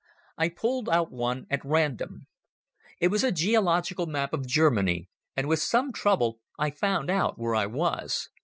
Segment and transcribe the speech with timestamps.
[0.35, 2.25] I pulled out one at random.
[2.99, 7.53] It was a geological map of Germany, and with some trouble I found out where
[7.53, 8.27] I was.